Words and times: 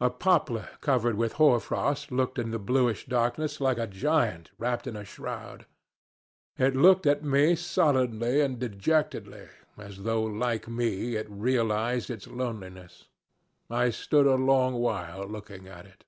A 0.00 0.10
poplar 0.10 0.68
covered 0.80 1.16
with 1.16 1.32
hoar 1.32 1.58
frost 1.58 2.12
looked 2.12 2.38
in 2.38 2.52
the 2.52 2.58
bluish 2.60 3.04
darkness 3.06 3.60
like 3.60 3.78
a 3.78 3.88
giant 3.88 4.52
wrapt 4.58 4.86
in 4.86 4.94
a 4.94 5.04
shroud. 5.04 5.66
It 6.56 6.76
looked 6.76 7.04
at 7.04 7.24
me 7.24 7.56
sullenly 7.56 8.40
and 8.42 8.60
dejectedly, 8.60 9.48
as 9.76 10.04
though 10.04 10.22
like 10.22 10.68
me 10.68 11.16
it 11.16 11.26
realized 11.28 12.10
its 12.10 12.28
loneliness. 12.28 13.08
I 13.68 13.90
stood 13.90 14.28
a 14.28 14.36
long 14.36 14.74
while 14.74 15.26
looking 15.26 15.66
at 15.66 15.84
it. 15.86 16.04